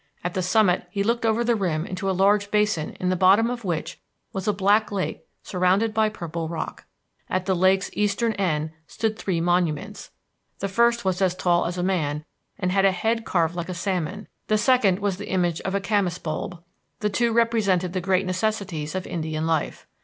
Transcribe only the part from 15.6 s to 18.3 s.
of a camas bulb; the two represented the great